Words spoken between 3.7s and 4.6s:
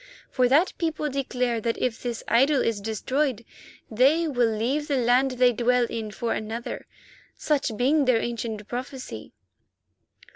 they will